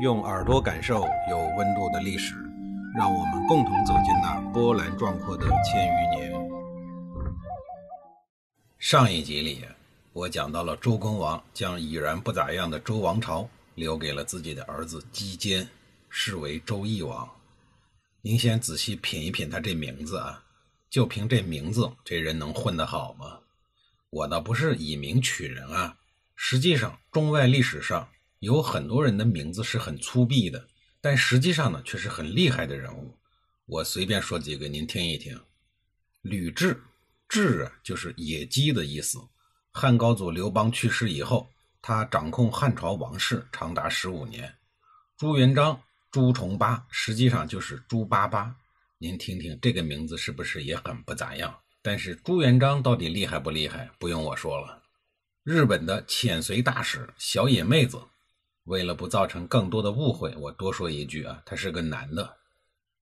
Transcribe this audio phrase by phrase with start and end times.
[0.00, 2.36] 用耳朵感受有温度的历史，
[2.96, 6.48] 让我们共同走进那波澜壮阔的千余年。
[8.78, 9.64] 上一集里，
[10.12, 15.68] 我讲到了周公王将已然不咋样的周王朝留给了自己的儿子姬坚，
[16.08, 17.28] 视为周懿王。
[18.20, 20.44] 您先仔细品一品他这名字啊，
[20.88, 23.40] 就凭这名字，这人能混得好吗？
[24.10, 25.96] 我倒不是以名取人啊，
[26.36, 28.08] 实际上中外历史上。
[28.40, 30.68] 有很多人的名字是很粗鄙的，
[31.00, 33.16] 但实际上呢却是很厉害的人物。
[33.66, 35.40] 我随便说几个，您听一听。
[36.22, 36.76] 吕雉，
[37.28, 39.18] 雉啊就是野鸡的意思。
[39.72, 41.48] 汉高祖刘邦去世以后，
[41.82, 44.54] 他掌控汉朝王室长达十五年。
[45.16, 45.80] 朱元璋，
[46.10, 48.54] 朱重八，实际上就是朱八八。
[48.98, 51.58] 您听听这个名字是不是也很不咋样？
[51.82, 53.90] 但是朱元璋到底厉害不厉害？
[53.98, 54.82] 不用我说了。
[55.42, 58.00] 日本的遣隋大使小野妹子。
[58.68, 62.36] 为了不造成更多的误会，我多说一句啊，他是个男的。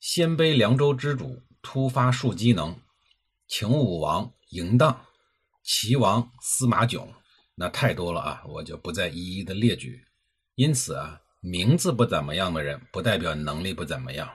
[0.00, 2.74] 鲜卑凉州之主突发术机能，
[3.46, 5.04] 秦武王嬴荡，
[5.62, 7.06] 齐王司马囧，
[7.54, 10.02] 那太多了啊，我就不再一一的列举。
[10.54, 14.30] 因此啊，名字不怎么样的人，不代表能力不怎么样。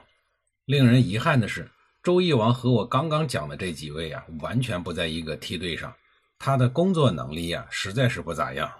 [0.64, 1.68] 令人遗憾的是，
[2.04, 5.92] 周懿王和我刚刚讲的这几位啊，完全不在一个梯队上。
[6.38, 8.72] 他的工作能力呀，实在是不咋样。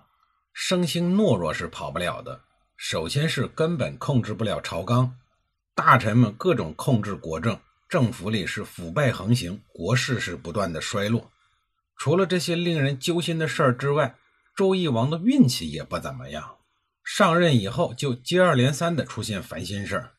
[0.58, 2.40] 生性懦弱是跑不了的。
[2.78, 5.14] 首先是根本控制不了朝纲，
[5.74, 11.30] 大臣们各种控制国政，政府里是腐败横行，国势是不断的衰落。
[11.98, 14.16] 除了这些令人揪心的事儿之外，
[14.56, 16.56] 周懿王的运气也不怎么样。
[17.04, 20.12] 上任以后就接二连三的出现烦心事儿，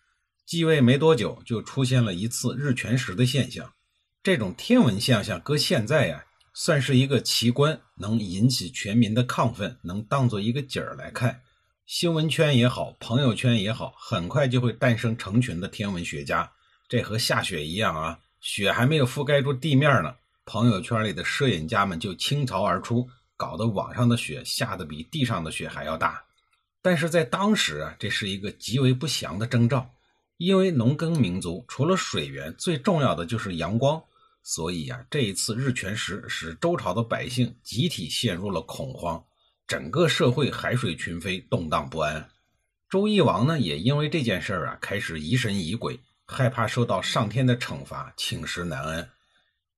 [0.46, 3.74] 继位没多久就出现了一次日全食的现象。
[4.22, 6.26] 这种天文现象搁现在呀。
[6.60, 11.40] 算是一个奇观，能引起全民的亢奋，能当做一个景儿来看。
[11.86, 16.52] 新闻圈也好，朋友圈也好，很快就会诞生成群的天文学家。
[16.90, 23.08] 这和下雪一样啊，雪还没有覆盖住地面呢，朋友圈里的摄影家们就倾巢而出，
[23.38, 26.24] 搞得网上的雪下的比地上的雪还要大。
[26.82, 29.88] 但是在当时啊，这是一个极为不祥的征兆，
[30.38, 34.02] 因为农耕民族除了水源，最重要的就是阳光。
[34.50, 39.22] 所以呀，这一次日全食使周朝的百姓集体陷入了恐慌，
[39.68, 42.30] 整个社会海水群飞，动荡不安。
[42.90, 49.10] 周懿王呢，也因为这件事儿啊，开始疑神疑鬼，害怕受到上天的惩罚，寝食难安。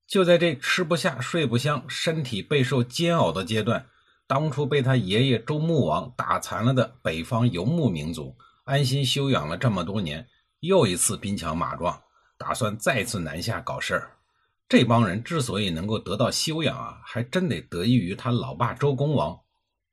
[0.06, 3.84] 就在这吃不下、睡不香、身体备受煎熬的阶段，
[4.28, 10.28] 当初被他爷爷周穆王打残了的北方游牧民族，安心休养了这么多年，
[10.60, 12.00] 又一次兵强马壮，
[12.38, 14.12] 打算再次南下搞事儿。
[14.70, 19.36] 这帮人之所以能够得到修养啊，还真得得益于他老爸周公王。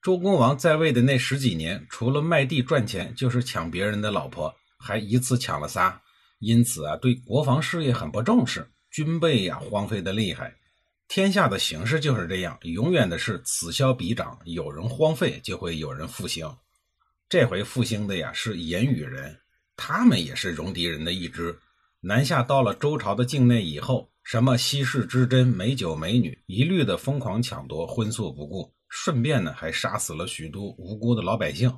[0.03, 5.99] 周公王在位的那十几年，除了卖地赚钱，就是抢别人的老婆，还一次抢了仨。
[6.37, 10.55] 因此啊，对国防事业很不重视，军备呀荒废的厉害。
[11.07, 16.47] 天下的形势就是这样，永远的是此消彼长，有人荒废就会有人复兴。
[17.27, 19.35] 这回复兴的呀是言语人，
[19.75, 21.57] 他们也是戎狄人的一支。
[22.07, 24.09] 南下到了周朝的境内以后。
[24.23, 31.73] 什么稀世之珍、美酒美女，一律的疯狂抢夺，荤素不顾，顺便呢还杀死了许多无辜的老百姓。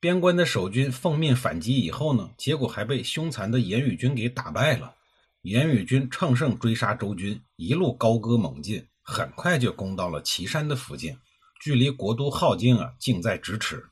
[0.00, 4.94] 边关的守军奉命反击以后呢，结果还被凶残的严羽军给打败了。
[5.42, 11.16] 严羽军乘胜追杀周军，一路高歌猛进，很快就攻到了岐山的附近，
[11.60, 13.84] 距离国都镐京啊近在咫尺。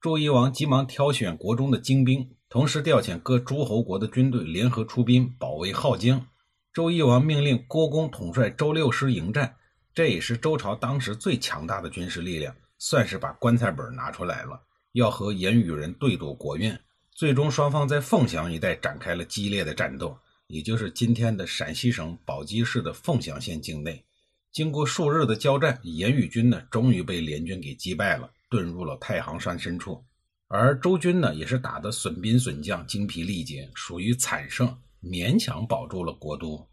[0.00, 6.24] 周懿王急忙挑选国中的精兵，同时调遣各诸侯国的军队联合出兵，保卫镐京。
[6.72, 9.56] 周懿王命令郭公统帅周六师迎战，
[9.92, 14.62] 这也是周朝当时最强大的军事力量，算是把棺材本拿出来了，
[14.92, 16.78] 要和严羽人对赌国运。
[17.10, 24.04] 最终，双方在凤翔一带展开了激烈的战斗，也就是今天的陕西省宝鸡市的凤翔县境内。
[24.52, 30.04] 经过数日的交战，严羽军呢终于被联军给击败了，遁入了太行山深处。
[30.48, 34.76] 而周军呢也是打得损兵损将，精疲力竭，属于惨胜。
[35.02, 36.68] 勉强保住了国都，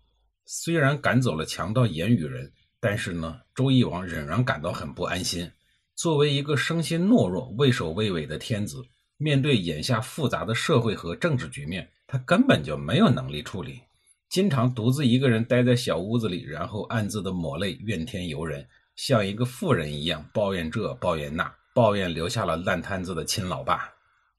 [0.46, 5.52] 虽然赶走了强盗严羽人，但是呢，周懿王仍然感到很不安心。
[5.96, 8.84] 作为一个生性懦弱、畏首畏尾的天子，
[9.18, 13.82] 面对眼下复杂的社会和政治局面，他根本就没有能力处理，
[14.30, 23.90] 经常独自一个人待在小屋子里，然后暗自的抹泪，怨天尤人，像一个妇人一样抱怨这抱怨那，抱怨留下了烂摊子的亲老爸。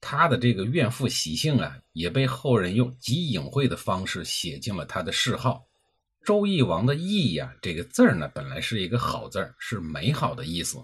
[0.00, 5.64] 他的这个怨妇习性啊，也被后人用极隐晦的方式写进了他的谥号
[6.24, 10.78] “周懿王”的“懿”呀，这个字儿呢，本来是一个好字，是美好的意思，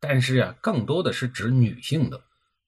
[0.00, 2.18] 但是呀，更多的是指女性的。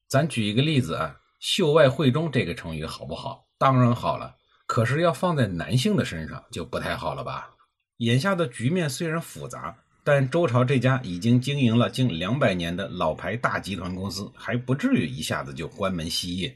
[0.07, 3.47] 咱举一个例子啊，秀外慧中这个成语好不好？
[3.57, 4.35] 当然好了，
[4.67, 7.49] 可是要放在男性的身上就不太好了吧？
[7.97, 9.75] 眼下的局面虽然复杂，
[10.07, 16.55] 但周朝这家已经经营了近两百年的老牌大集团公司，还不至于一下子就关门歇业。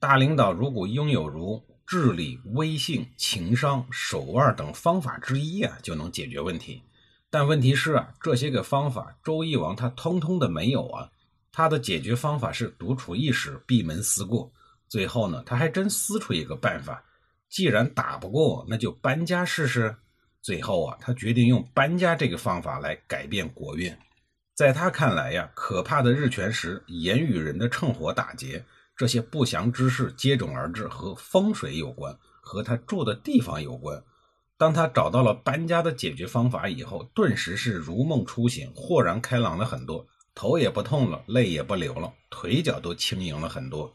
[0.00, 6.82] 大领导如果拥有如治理、威信、情商、手腕等方法之一啊，就能解决问题。
[7.30, 11.08] 但问题是啊，这些个方法，周懿王他通通的没有啊。
[11.52, 14.52] 他的解决方法是独处一室，闭门思过。
[14.88, 17.04] 最后呢，他还真思出一个办法：
[17.48, 19.94] 既然打不过，那就搬家试试。
[20.48, 23.94] 最后啊，他决定用搬家这个方法来改变国运。
[24.54, 28.64] 在他看来呀，可怕的日全食、言语人的趁火打劫，
[28.96, 34.02] 这些不祥之事接踵而至，和风水有关，和他住的地方有关。
[34.56, 43.94] 当他找到了搬家的解决方法以后，顿时是如梦初醒，豁然开朗了很多，头也不痛了，泪也不流了，腿脚都轻盈了很多。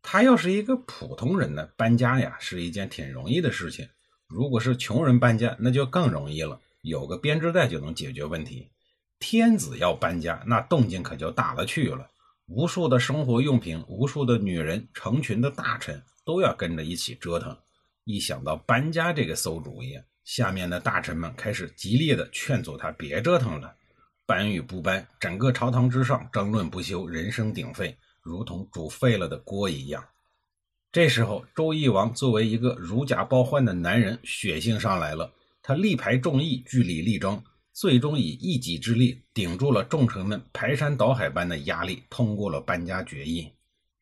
[0.00, 3.84] 他要是一个普通人呢，搬家呀是一件挺容易的事情；
[4.28, 8.68] 如果是穷人搬家，那就更容易了，有个编织袋就能解决问题。
[9.18, 12.08] 天子要搬家，那动静可就大了去了，
[12.46, 17.56] 无数的生活用品，无数的女人，成群的大臣都要跟着一起折腾。
[18.04, 23.74] 一想到搬家这个馊主意，下面的大臣们开始极力的劝阻他别折腾了。
[24.26, 30.04] 搬与不搬，整个朝堂之上争论不休，人声鼎沸，如同煮沸了的锅一样。
[30.90, 35.34] 这时候，周懿王作为一个如假包换的男人，血性上来了。
[35.62, 37.42] 他力排众议，据理力争，
[37.74, 43.52] 最终以一己之力顶住了众臣们排山倒海般的压力，通过了搬家决议。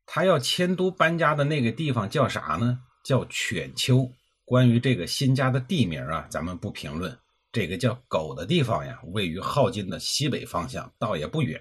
[0.06, 2.78] 他要迁都搬家的那个地方叫啥呢？
[3.02, 4.08] 叫犬丘。
[4.44, 7.18] 关于这个新家的地名啊，咱们不评论。
[7.50, 11.60] 这个叫狗的地方呀，位于镐京的西北方向，倒也不远。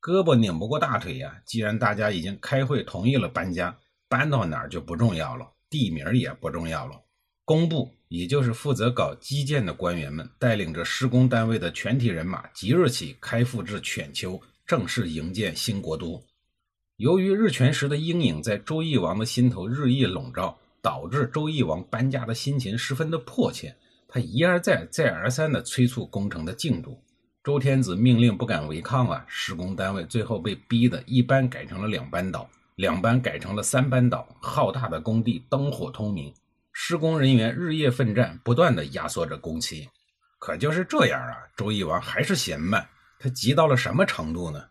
[0.00, 1.40] 胳膊拧不过大腿呀。
[1.44, 3.76] 既然大家已经开会同意了搬家，
[4.14, 7.02] 搬到哪儿就不重要了，地名也不重要了。
[7.44, 16.22] 工部，也就是负责搞基建的官员们，带领着施工单位的全体人马，即日起开赴至犬丘，正式营建新国都。
[16.98, 20.56] 由于日全食的阴影在周懿王的心头日益笼罩。
[20.84, 23.74] 导致周懿王搬家的心情十分的迫切，
[24.06, 27.02] 他一而再、再而三地催促工程的进度。
[27.42, 34.26] 周天子命令不敢违抗啊，施工单位最后被逼得一班改成了两班倒，两班改成了三班倒。
[34.40, 36.34] 浩大的工地灯火通明，
[36.72, 39.88] 施工人员日夜奋战，不断的压缩着工期。
[40.38, 42.88] 可就是这样啊，周懿王还是嫌慢。
[43.18, 44.66] 他急到了什么程度呢？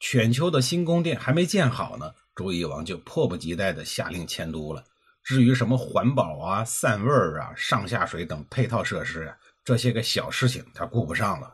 [0.00, 4.84] 犬丘的新宫殿还没建好呢，周懿王就迫不及待的下令迁都了。
[5.24, 11.52] 至于什么环保啊、散味儿啊、上下水等配套设施啊，这些个小事情他顾不上了。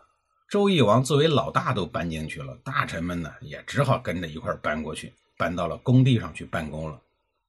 [0.49, 7.01] 周懿王作为老大都搬进去了，大臣们呢也只好跟着一块搬过去，搬到了工地上去办公了。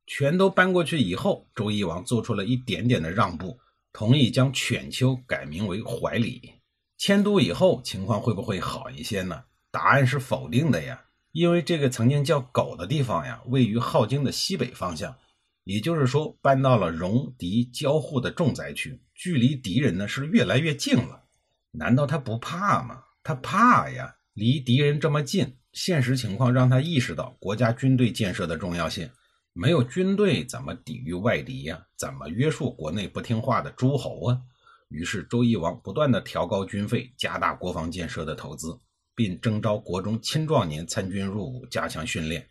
[0.08, 3.60] 全都搬过去以后，周懿王做出了一点点的让步，
[3.92, 6.54] 同意将犬丘改名为怀里。
[6.98, 9.44] 迁都以后，情况会不会好一些呢？
[9.72, 15.16] 答案是否定的呀，因为这个曾经叫狗的地方呀，位于镐京的西北方向。
[15.64, 21.24] 也就是说，搬到了戎狄交互的重灾区，距离敌人呢是越来越近了。
[21.72, 23.04] 难道他不怕吗？
[23.24, 24.18] 他怕呀！
[24.34, 29.10] 离敌人这么近，现实情况让他意识到国家军队建设的重要性。
[29.52, 31.86] 没有军队，怎么抵御外敌呀？
[31.98, 34.40] 怎么约束国内不听话的诸侯啊？
[34.88, 38.80] 于是，周懿王不断的调高军费，加大国防建设的投资，
[39.14, 42.48] 并征召国中青壮年参军入伍，加强训练。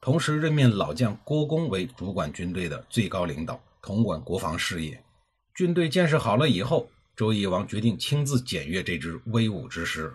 [0.00, 5.00] 同时任命老将郭公为主管军队的最高领导，统管国防事业。
[5.54, 10.12] 军队建设好了以后，周懿王决定亲自检阅这支威武之师。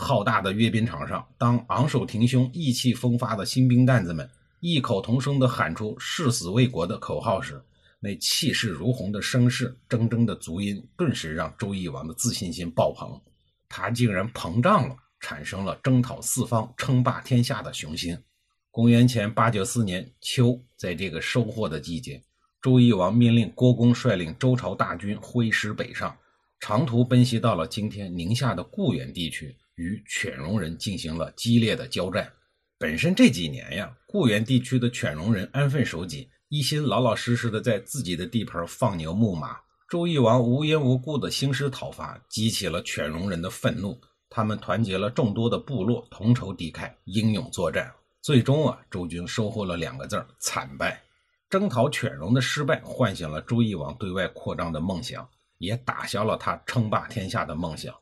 [0.00, 4.28] 浩大的阅兵场上，当昂首挺胸、意气风发的新兵蛋子们
[4.60, 7.60] 异口同声地喊出“誓死为国”的口号时，
[7.98, 13.20] 那气势如虹的声势、铮铮的足音，顿时让周懿王的自信心爆棚。
[13.68, 18.16] 他竟然膨胀了，产生了征讨四方、称霸天下的雄心。
[18.70, 22.22] 公元前八九四年秋，在这个收获的季节，
[22.62, 26.16] 周懿王命令郭公率领周朝大军挥师北上，
[26.60, 32.30] 长途奔袭到了今天宁夏的固原地区，与犬戎人进行了激烈的交战。
[32.78, 39.56] 本身这几年呀，固原地区的犬戎人安分守己，一心老老实实的在自己的地盘放牛牧马。
[39.88, 43.98] 周懿王无缘无故的兴师讨伐，激起了犬戎人的愤怒。
[44.28, 47.90] 他们团结了众多的部落，同仇敌忾，英勇作战。
[48.20, 51.02] 最终啊，周军收获了两个字惨败。
[51.48, 57.94] 征讨犬戎的失败，唤醒了周懿王对外扩张的梦想，也打消了他称霸天下的梦想。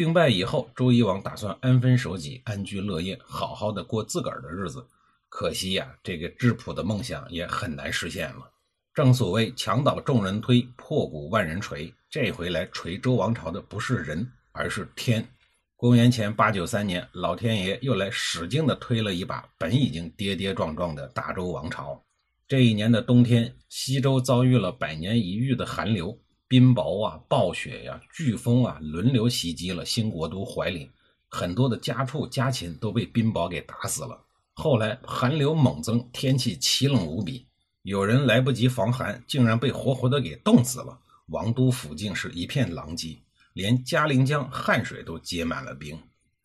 [0.00, 4.82] 兵败以后，周懿王打算安分守己，安居乐业，好好的过自个儿的日子。
[5.28, 8.50] 可惜呀，这个质朴的梦想也很难实现了。
[8.94, 11.92] 正所谓墙倒众人推，破鼓万人锤。
[12.08, 15.28] 这回来锤周王朝的不是人，而是天。
[15.76, 22.02] 公元前八九三年，老天爷又来使劲的推了一把本已经跌跌撞撞的大周王朝。
[22.48, 26.18] 这一年的冬天，西周遭遇了百年一遇的寒流，
[26.50, 30.90] 冰雹啊、暴雪呀、飓风啊，轮流袭击了新国都怀岭，
[31.28, 34.20] 很多的家畜家禽都被冰雹给打死了。
[34.54, 37.46] 后来寒流猛增，天气奇冷无比，
[37.82, 40.98] 有人来不及防寒，竟然被活活的给冻死了。
[41.28, 43.16] 王都附近是一片狼藉，
[43.52, 45.96] 连嘉陵江汉水都结满了冰。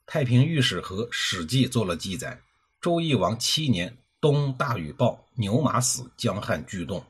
[0.06, 2.40] 太平御史和《史记》做了记载：
[2.80, 3.98] 周懿王七年。
[4.22, 7.04] 冬大雨暴，牛马死，江汉巨动。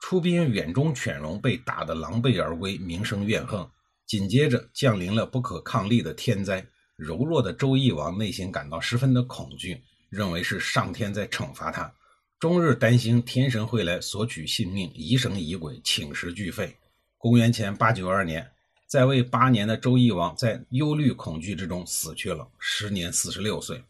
[0.00, 3.66] 出兵远中犬戎被打得狼狈而归，名声怨恨。
[4.06, 6.66] 紧接着降临了不可抗力的天灾。
[6.96, 11.94] 柔弱的周懿王内心感到十分的恐惧，认为是上天在惩罚他，
[12.40, 16.76] 终日担心天神会来索取性命，疑神疑鬼，寝食俱废。
[17.18, 18.50] 公元前八九二年，
[18.86, 23.84] 在位八年的周懿王在忧虑恐惧之中死去了，时年四十六岁。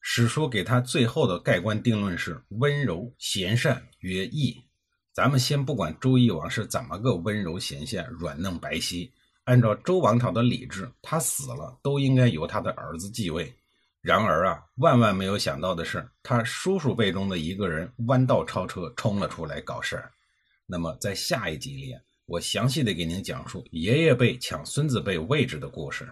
[0.00, 4.62] 史书给他最后的盖棺定论是温柔贤善曰义。
[5.12, 9.10] 咱们先不管周懿王是怎么个温柔贤贤、软嫩白皙，
[9.44, 13.54] 按照周王朝的礼制，他死了都应该由他的儿子继位。
[14.00, 20.10] 然而啊，万万没有想到的是，他叔叔辈中的一个人弯道超车，冲了出来搞事儿。
[20.66, 26.08] 那么在下一集里，我详细的给您讲述爷爷辈抢孙子辈位置的故事。